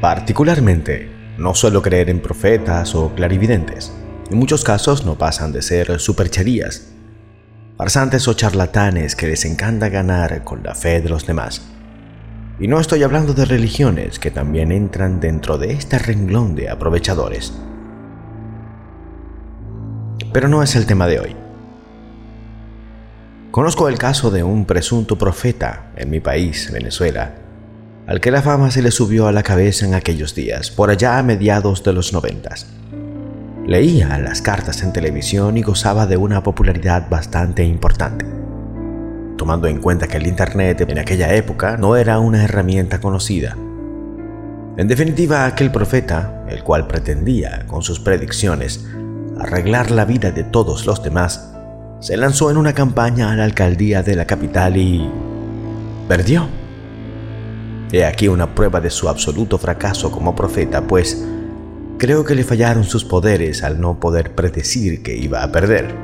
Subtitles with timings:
[0.00, 3.92] Particularmente, no suelo creer en profetas o clarividentes.
[4.30, 6.92] En muchos casos no pasan de ser supercherías,
[7.78, 11.62] farsantes o charlatanes que les encanta ganar con la fe de los demás.
[12.58, 17.54] Y no estoy hablando de religiones que también entran dentro de este renglón de aprovechadores.
[20.32, 21.36] Pero no es el tema de hoy.
[23.50, 27.45] Conozco el caso de un presunto profeta en mi país, Venezuela,
[28.06, 31.18] al que la fama se le subió a la cabeza en aquellos días, por allá
[31.18, 32.66] a mediados de los noventas.
[33.66, 38.24] Leía las cartas en televisión y gozaba de una popularidad bastante importante,
[39.36, 43.56] tomando en cuenta que el Internet en aquella época no era una herramienta conocida.
[44.76, 48.86] En definitiva, aquel profeta, el cual pretendía, con sus predicciones,
[49.40, 51.52] arreglar la vida de todos los demás,
[51.98, 55.10] se lanzó en una campaña a la alcaldía de la capital y...
[56.06, 56.46] perdió.
[57.92, 61.24] He aquí una prueba de su absoluto fracaso como profeta, pues
[61.98, 65.94] Creo que le fallaron sus poderes al no poder predecir que iba a perder.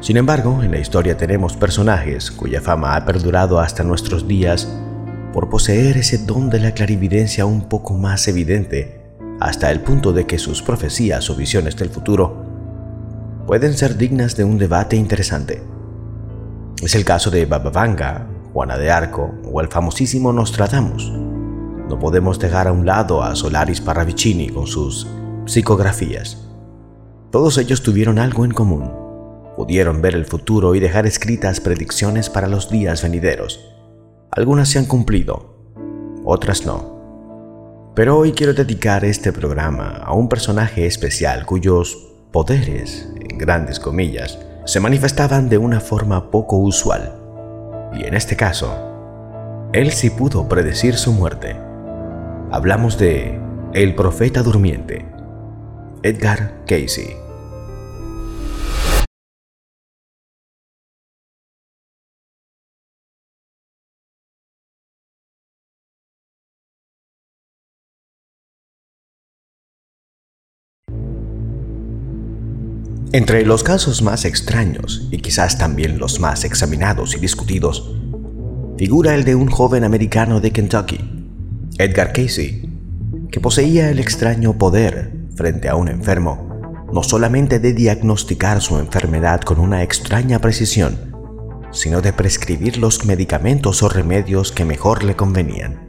[0.00, 4.66] Sin embargo, en la historia tenemos personajes cuya fama ha perdurado hasta nuestros días
[5.34, 9.02] por poseer ese don de la clarividencia un poco más evidente,
[9.40, 12.46] hasta el punto de que sus profecías o visiones del futuro
[13.46, 15.62] pueden ser dignas de un debate interesante.
[16.82, 21.10] Es el caso de Baba Vanga, Juana de Arco o el famosísimo Nostradamus.
[21.10, 25.06] No podemos dejar a un lado a Solaris Parravicini con sus
[25.46, 26.48] psicografías.
[27.30, 28.90] Todos ellos tuvieron algo en común.
[29.56, 33.60] Pudieron ver el futuro y dejar escritas predicciones para los días venideros.
[34.32, 35.54] Algunas se han cumplido,
[36.24, 37.92] otras no.
[37.94, 44.38] Pero hoy quiero dedicar este programa a un personaje especial cuyos poderes, en grandes comillas,
[44.64, 47.19] se manifestaban de una forma poco usual.
[47.92, 51.56] Y en este caso, él sí pudo predecir su muerte.
[52.50, 53.38] Hablamos de
[53.72, 55.06] El Profeta Durmiente,
[56.02, 57.16] Edgar Casey.
[73.12, 77.90] Entre los casos más extraños y quizás también los más examinados y discutidos,
[78.78, 81.00] figura el de un joven americano de Kentucky,
[81.76, 82.70] Edgar Casey,
[83.32, 89.40] que poseía el extraño poder frente a un enfermo, no solamente de diagnosticar su enfermedad
[89.40, 90.96] con una extraña precisión,
[91.72, 95.80] sino de prescribir los medicamentos o remedios que mejor le convenían.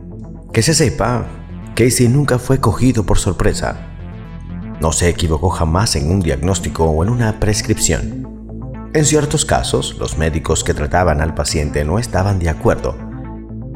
[0.52, 1.28] Que se sepa,
[1.76, 3.91] Casey nunca fue cogido por sorpresa.
[4.82, 8.90] No se equivocó jamás en un diagnóstico o en una prescripción.
[8.96, 12.98] En ciertos casos, los médicos que trataban al paciente no estaban de acuerdo,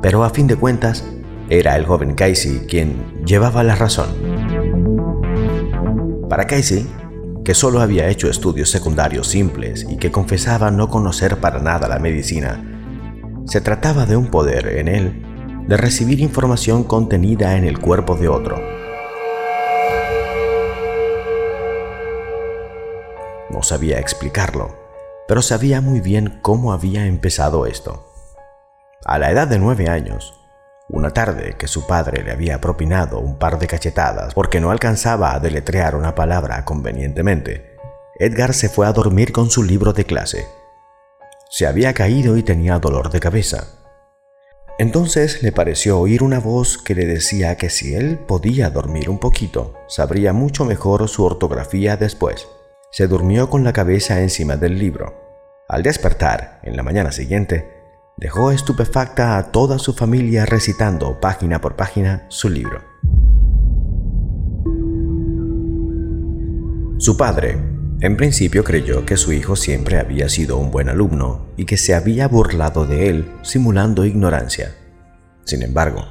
[0.02, 1.06] pero a fin de cuentas,
[1.48, 4.08] era el joven Casey quien llevaba la razón.
[6.28, 6.88] Para Casey,
[7.44, 12.00] que solo había hecho estudios secundarios simples y que confesaba no conocer para nada la
[12.00, 12.64] medicina,
[13.46, 15.24] se trataba de un poder en él
[15.68, 18.85] de recibir información contenida en el cuerpo de otro.
[23.56, 24.76] No sabía explicarlo,
[25.30, 28.06] pero sabía muy bien cómo había empezado esto.
[29.06, 30.34] A la edad de nueve años,
[30.90, 35.34] una tarde que su padre le había propinado un par de cachetadas porque no alcanzaba
[35.34, 37.78] a deletrear una palabra convenientemente,
[38.20, 40.50] Edgar se fue a dormir con su libro de clase.
[41.50, 43.68] Se había caído y tenía dolor de cabeza.
[44.78, 49.18] Entonces le pareció oír una voz que le decía que si él podía dormir un
[49.18, 52.50] poquito, sabría mucho mejor su ortografía después.
[52.98, 55.22] Se durmió con la cabeza encima del libro.
[55.68, 57.70] Al despertar, en la mañana siguiente,
[58.16, 62.82] dejó estupefacta a toda su familia recitando página por página su libro.
[66.98, 67.58] Su padre,
[68.00, 71.96] en principio creyó que su hijo siempre había sido un buen alumno y que se
[71.96, 74.74] había burlado de él simulando ignorancia.
[75.44, 76.06] Sin embargo,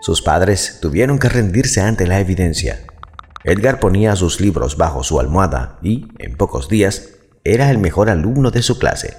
[0.00, 2.80] sus padres tuvieron que rendirse ante la evidencia.
[3.44, 7.10] Edgar ponía sus libros bajo su almohada y, en pocos días,
[7.44, 9.18] era el mejor alumno de su clase.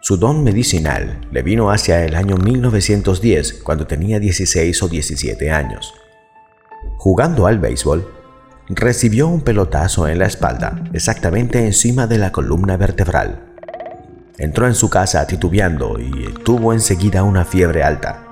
[0.00, 5.92] Su don medicinal le vino hacia el año 1910, cuando tenía 16 o 17 años.
[6.96, 8.08] Jugando al béisbol,
[8.68, 13.48] recibió un pelotazo en la espalda, exactamente encima de la columna vertebral.
[14.38, 18.26] Entró en su casa titubeando y tuvo enseguida una fiebre alta.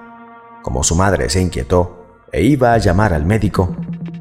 [0.62, 3.76] Como su madre se inquietó e iba a llamar al médico,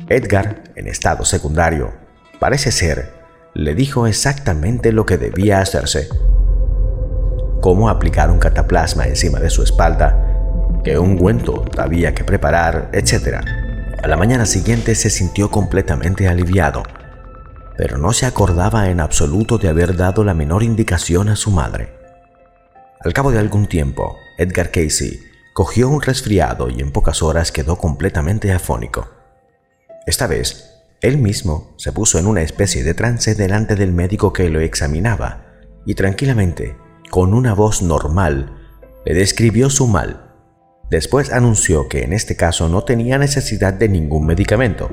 [0.10, 1.94] Edgar, en estado secundario,
[2.40, 3.14] parece ser,
[3.54, 6.10] le dijo exactamente lo que debía hacerse
[7.62, 13.42] cómo aplicar un cataplasma encima de su espalda, qué ungüento había que preparar, etc.
[14.02, 16.84] A la mañana siguiente se sintió completamente aliviado,
[17.76, 21.94] pero no se acordaba en absoluto de haber dado la menor indicación a su madre.
[23.02, 25.20] Al cabo de algún tiempo, Edgar Casey
[25.54, 29.17] cogió un resfriado y en pocas horas quedó completamente afónico.
[30.08, 34.50] Esta vez, él mismo se puso en una especie de trance delante del médico que
[34.50, 35.48] lo examinaba
[35.86, 36.78] y tranquilamente,
[37.10, 38.56] con una voz normal,
[39.06, 40.34] le describió su mal.
[40.90, 44.90] Después anunció que en este caso no tenía necesidad de ningún medicamento,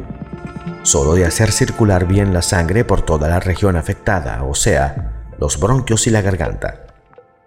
[0.82, 5.60] solo de hacer circular bien la sangre por toda la región afectada, o sea, los
[5.60, 6.86] bronquios y la garganta.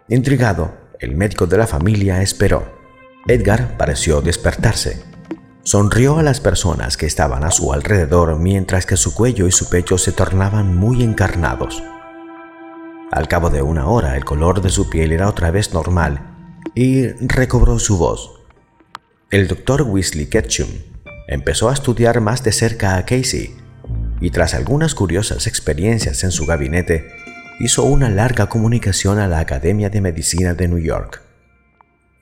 [0.08, 2.64] Intrigado, el médico de la familia esperó.
[3.28, 5.17] Edgar pareció despertarse.
[5.68, 9.68] Sonrió a las personas que estaban a su alrededor mientras que su cuello y su
[9.68, 11.84] pecho se tornaban muy encarnados.
[13.12, 17.08] Al cabo de una hora el color de su piel era otra vez normal y
[17.08, 18.46] recobró su voz.
[19.30, 20.69] El doctor Weasley Ketchum
[21.28, 23.54] empezó a estudiar más de cerca a Casey
[24.22, 27.10] y tras algunas curiosas experiencias en su gabinete,
[27.60, 31.24] hizo una larga comunicación a la Academia de Medicina de New York.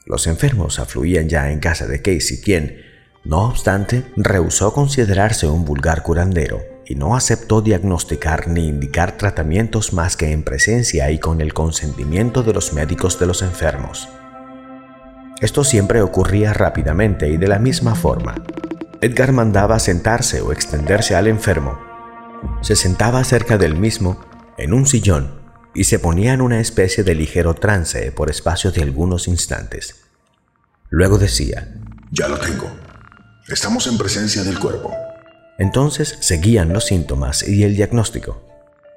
[0.07, 2.84] Los enfermos afluían ya en casa de Casey, quien,
[3.25, 10.15] no obstante, rehusó considerarse un vulgar curandero y no aceptó diagnosticar ni indicar tratamientos más
[10.15, 14.07] que en presencia y con el consentimiento de los médicos de los enfermos.
[15.41, 18.35] Esto siempre ocurría rápidamente y de la misma forma.
[19.01, 21.79] Edgar mandaba sentarse o extenderse al enfermo.
[22.61, 24.21] Se sentaba cerca del mismo,
[24.57, 25.41] en un sillón,
[25.73, 30.05] y se ponía en una especie de ligero trance por espacio de algunos instantes.
[30.89, 31.73] Luego decía,
[32.11, 32.69] Ya lo tengo.
[33.47, 34.91] Estamos en presencia del cuerpo.
[35.59, 38.41] Entonces seguían los síntomas y el diagnóstico,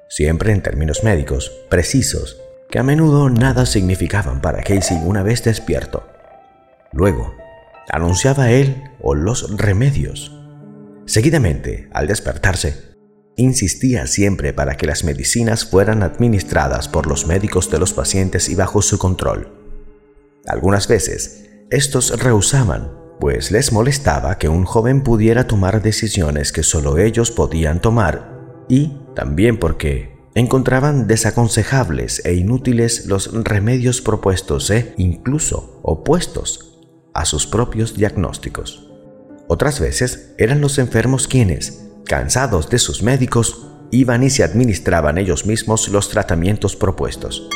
[0.09, 2.41] siempre en términos médicos, precisos,
[2.71, 6.07] que a menudo nada significaban para Casey una vez despierto.
[6.91, 7.35] Luego,
[7.91, 10.35] anunciaba él o los remedios.
[11.05, 12.95] Seguidamente, al despertarse,
[13.35, 18.55] insistía siempre para que las medicinas fueran administradas por los médicos de los pacientes y
[18.55, 19.53] bajo su control.
[20.47, 26.97] Algunas veces, estos rehusaban, pues les molestaba que un joven pudiera tomar decisiones que solo
[26.97, 35.79] ellos podían tomar, y también porque encontraban desaconsejables e inútiles los remedios propuestos e incluso
[35.83, 36.79] opuestos
[37.13, 38.87] a sus propios diagnósticos.
[39.47, 45.45] Otras veces eran los enfermos quienes, Cansados de sus médicos, iban y se administraban ellos
[45.45, 47.47] mismos los tratamientos propuestos.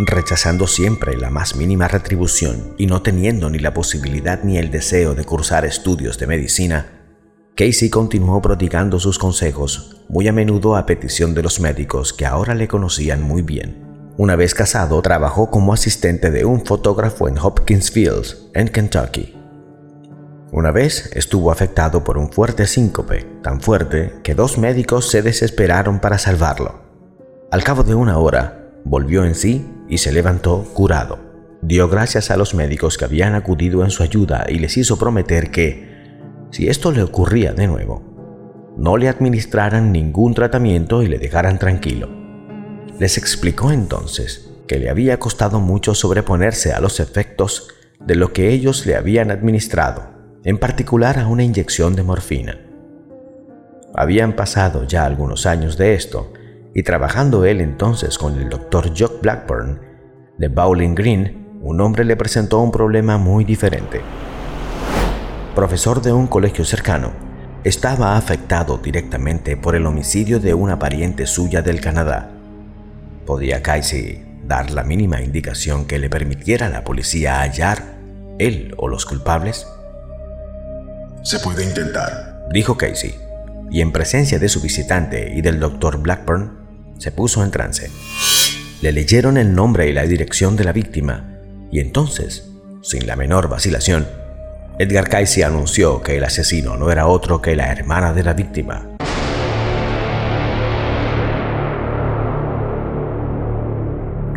[0.00, 5.16] Rechazando siempre la más mínima retribución y no teniendo ni la posibilidad ni el deseo
[5.16, 6.86] de cursar estudios de medicina,
[7.56, 12.54] Casey continuó prodigando sus consejos, muy a menudo a petición de los médicos que ahora
[12.54, 14.12] le conocían muy bien.
[14.16, 19.34] Una vez casado, trabajó como asistente de un fotógrafo en Hopkins Fields, en Kentucky.
[20.52, 25.98] Una vez estuvo afectado por un fuerte síncope, tan fuerte que dos médicos se desesperaron
[25.98, 26.82] para salvarlo.
[27.50, 31.18] Al cabo de una hora, volvió en sí y se levantó curado.
[31.62, 35.50] Dio gracias a los médicos que habían acudido en su ayuda y les hizo prometer
[35.50, 41.58] que, si esto le ocurría de nuevo, no le administraran ningún tratamiento y le dejaran
[41.58, 42.08] tranquilo.
[42.98, 47.68] Les explicó entonces que le había costado mucho sobreponerse a los efectos
[47.98, 52.58] de lo que ellos le habían administrado en particular a una inyección de morfina.
[53.94, 56.32] Habían pasado ya algunos años de esto,
[56.74, 59.80] y trabajando él entonces con el doctor Jock Blackburn
[60.38, 64.00] de Bowling Green, un hombre le presentó un problema muy diferente.
[65.54, 67.10] Profesor de un colegio cercano,
[67.64, 72.30] estaba afectado directamente por el homicidio de una pariente suya del Canadá.
[73.26, 77.98] ¿Podía Casey dar la mínima indicación que le permitiera a la policía hallar
[78.38, 79.66] él o los culpables?
[81.24, 83.16] Se puede intentar, dijo Casey,
[83.70, 86.58] y en presencia de su visitante y del doctor Blackburn,
[86.98, 87.90] se puso en trance.
[88.80, 91.36] Le leyeron el nombre y la dirección de la víctima,
[91.70, 92.50] y entonces,
[92.82, 94.06] sin la menor vacilación,
[94.78, 98.86] Edgar Casey anunció que el asesino no era otro que la hermana de la víctima.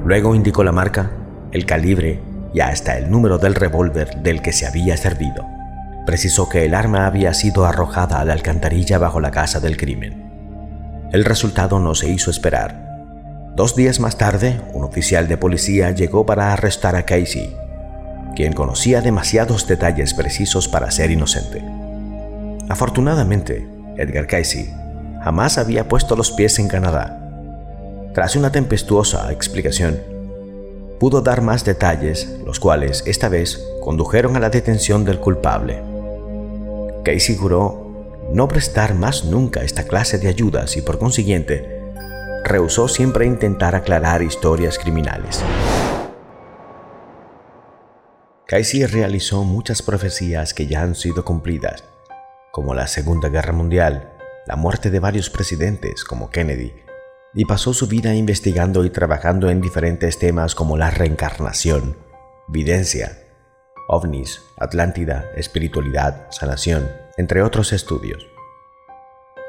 [0.04, 1.12] Luego indicó la marca,
[1.52, 2.20] el calibre
[2.54, 5.61] y hasta el número del revólver del que se había servido
[6.06, 10.30] precisó que el arma había sido arrojada a la alcantarilla bajo la casa del crimen.
[11.12, 12.90] El resultado no se hizo esperar.
[13.56, 17.54] Dos días más tarde, un oficial de policía llegó para arrestar a Casey,
[18.36, 21.62] quien conocía demasiados detalles precisos para ser inocente.
[22.70, 23.68] Afortunadamente,
[23.98, 24.74] Edgar Casey
[25.22, 27.18] jamás había puesto los pies en Canadá.
[28.14, 30.00] Tras una tempestuosa explicación,
[31.00, 35.91] pudo dar más detalles, los cuales esta vez condujeron a la detención del culpable.
[37.04, 37.88] Casey juró
[38.32, 41.82] no prestar más nunca esta clase de ayudas y por consiguiente
[42.44, 45.44] rehusó siempre intentar aclarar historias criminales.
[48.46, 51.84] Casey realizó muchas profecías que ya han sido cumplidas,
[52.52, 54.14] como la Segunda Guerra Mundial,
[54.46, 56.74] la muerte de varios presidentes como Kennedy,
[57.34, 61.96] y pasó su vida investigando y trabajando en diferentes temas como la reencarnación,
[62.48, 63.31] videncia,
[63.92, 68.26] ovnis, Atlántida, espiritualidad, sanación, entre otros estudios.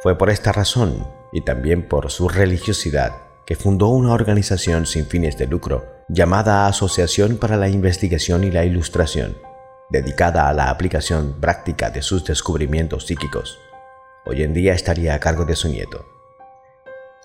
[0.03, 3.13] Fue por esta razón, y también por su religiosidad,
[3.47, 8.65] que fundó una organización sin fines de lucro llamada Asociación para la Investigación y la
[8.65, 9.37] Ilustración,
[9.91, 13.61] dedicada a la aplicación práctica de sus descubrimientos psíquicos.
[14.27, 16.05] Hoy en día estaría a cargo de su nieto.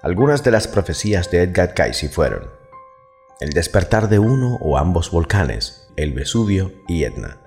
[0.04, 2.57] Algunas de las profecías de Edgar Cayce fueron
[3.40, 7.42] el despertar de uno o ambos volcanes, el Vesubio y Etna.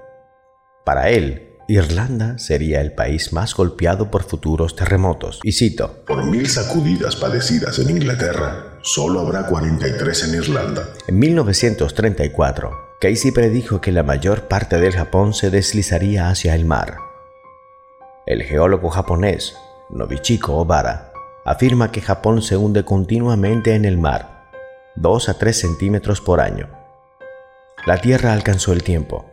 [0.84, 5.40] Para él, Irlanda sería el país más golpeado por futuros terremotos.
[5.42, 10.88] Y cito, Por mil sacudidas padecidas en Inglaterra, solo habrá 43 en Irlanda.
[11.06, 16.98] En 1934, Casey predijo que la mayor parte del Japón se deslizaría hacia el mar.
[18.26, 19.54] El geólogo japonés
[19.90, 21.12] Nobuchiko Obara
[21.44, 24.39] afirma que Japón se hunde continuamente en el mar,
[25.00, 26.68] 2 a 3 centímetros por año.
[27.86, 29.30] La Tierra alcanzó el tiempo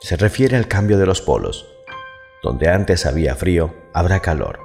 [0.00, 1.66] se refiere al cambio de los polos.
[2.42, 4.58] Donde antes había frío, habrá calor.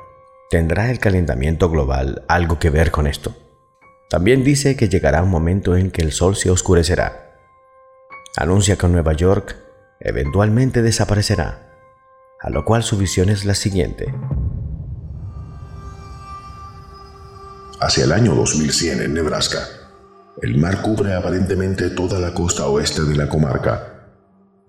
[0.50, 3.36] ¿Tendrá el calentamiento global algo que ver con esto?
[4.10, 7.38] También dice que llegará un momento en que el sol se oscurecerá.
[8.38, 9.58] Anuncia que Nueva York
[10.00, 11.74] eventualmente desaparecerá,
[12.40, 14.14] a lo cual su visión es la siguiente.
[17.82, 19.68] Hacia el año 2100 en Nebraska,
[20.42, 24.12] el mar cubre aparentemente toda la costa oeste de la comarca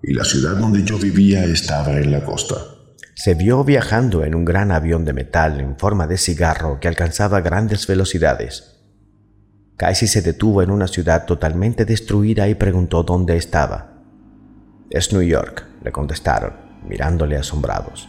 [0.01, 2.55] y la ciudad donde yo vivía estaba en la costa.
[3.15, 7.41] Se vio viajando en un gran avión de metal en forma de cigarro que alcanzaba
[7.41, 8.75] grandes velocidades.
[9.75, 14.03] Casey se detuvo en una ciudad totalmente destruida y preguntó dónde estaba.
[14.89, 16.53] Es New York, le contestaron,
[16.87, 18.07] mirándole asombrados.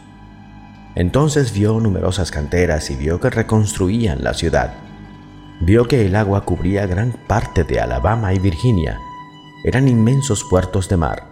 [0.95, 4.88] Entonces vio numerosas canteras y vio que reconstruían la ciudad.
[5.61, 8.97] Vio que el agua cubría gran parte de Alabama y Virginia.
[9.65, 11.29] Eran inmensos puertos de mar.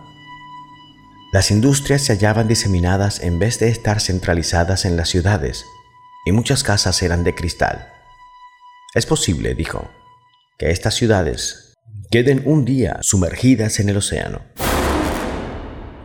[1.31, 5.65] Las industrias se hallaban diseminadas en vez de estar centralizadas en las ciudades,
[6.25, 7.88] y muchas casas eran de cristal.
[8.93, 9.89] Es posible, dijo,
[10.57, 11.74] que estas ciudades
[12.12, 14.41] queden un día sumergidas en el océano.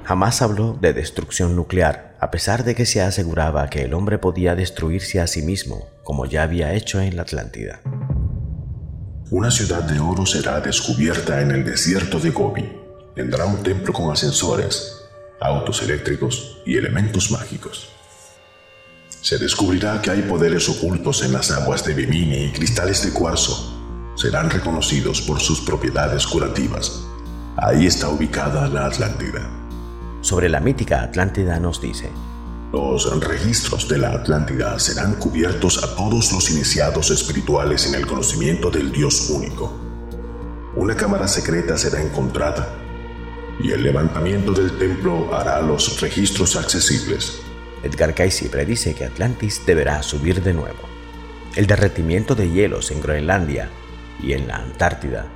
[0.05, 4.55] Jamás habló de destrucción nuclear, a pesar de que se aseguraba que el hombre podía
[4.55, 7.81] destruirse a sí mismo, como ya había hecho en la Atlántida.
[9.33, 12.71] Una ciudad de oro será descubierta en el desierto de Gobi.
[13.15, 15.07] Tendrá un templo con ascensores,
[15.41, 17.89] autos eléctricos y elementos mágicos.
[19.23, 24.13] Se descubrirá que hay poderes ocultos en las aguas de Bimini y cristales de cuarzo.
[24.17, 27.03] Serán reconocidos por sus propiedades curativas.
[27.57, 29.51] Ahí está ubicada la Atlántida.
[30.21, 32.11] Sobre la mítica Atlántida nos dice,
[32.73, 38.71] los registros de la Atlántida serán cubiertos a todos los iniciados espirituales en el conocimiento
[38.71, 39.79] del Dios único.
[40.75, 42.75] Una cámara secreta será encontrada
[43.63, 47.41] y el levantamiento del templo hará los registros accesibles.
[47.83, 50.89] Edgar Cayce predice que Atlantis deberá subir de nuevo.
[51.55, 53.69] El derretimiento de hielos en Groenlandia
[54.23, 55.27] y en la Antártida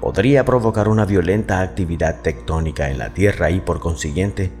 [0.00, 4.52] podría provocar una violenta actividad tectónica en la Tierra y por consiguiente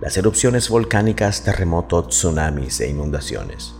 [0.00, 3.74] las erupciones volcánicas, terremotos, tsunamis e inundaciones.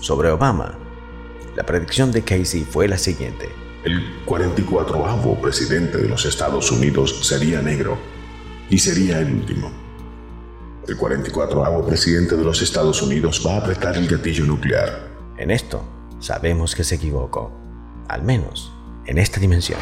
[0.00, 0.78] Sobre Obama,
[1.56, 3.48] la predicción de Casey fue la siguiente.
[3.84, 7.98] El 44avo presidente de los Estados Unidos sería negro
[8.70, 9.70] y sería el último.
[10.86, 15.08] El 44avo presidente de los Estados Unidos va a apretar el gatillo nuclear.
[15.36, 15.82] En esto
[16.20, 17.52] sabemos que se equivocó,
[18.08, 18.72] al menos
[19.06, 19.80] en esta dimensión.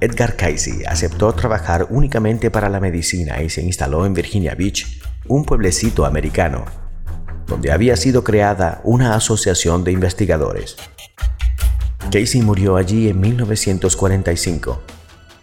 [0.00, 5.44] Edgar Cayce aceptó trabajar únicamente para la medicina y se instaló en Virginia Beach, un
[5.44, 6.64] pueblecito americano,
[7.46, 10.76] donde había sido creada una asociación de investigadores.
[12.10, 14.80] Casey murió allí en 1945,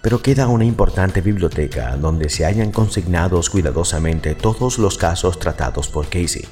[0.02, 6.08] pero queda una importante biblioteca donde se hayan consignados cuidadosamente todos los casos tratados por
[6.08, 6.48] Casey.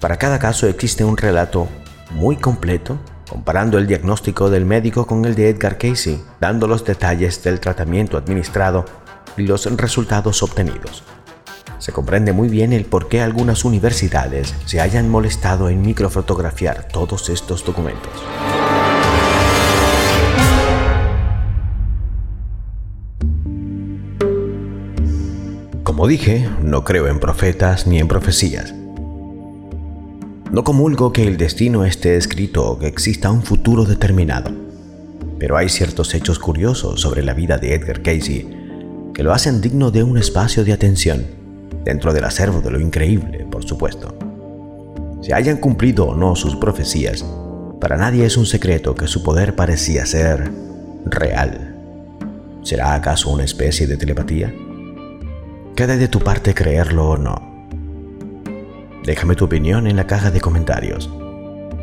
[0.00, 1.68] Para cada caso existe un relato
[2.10, 2.98] muy completo
[3.30, 8.16] comparando el diagnóstico del médico con el de Edgar Casey, dando los detalles del tratamiento
[8.18, 8.84] administrado
[9.36, 11.04] y los resultados obtenidos.
[11.78, 17.28] Se comprende muy bien el por qué algunas universidades se hayan molestado en microfotografiar todos
[17.28, 18.10] estos documentos.
[25.84, 28.79] Como dije, no creo en profetas ni en profecías.
[30.52, 34.50] No comulgo que el destino esté escrito o que exista un futuro determinado,
[35.38, 38.50] pero hay ciertos hechos curiosos sobre la vida de Edgar Casey
[39.14, 41.24] que lo hacen digno de un espacio de atención,
[41.84, 44.12] dentro del acervo de lo increíble, por supuesto.
[45.22, 47.24] Si hayan cumplido o no sus profecías,
[47.80, 50.50] para nadie es un secreto que su poder parecía ser
[51.04, 51.76] real.
[52.64, 54.52] ¿Será acaso una especie de telepatía?
[55.76, 57.49] Queda de tu parte creerlo o no.
[59.04, 61.10] Déjame tu opinión en la caja de comentarios.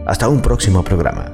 [0.05, 1.33] Hasta un próximo programa.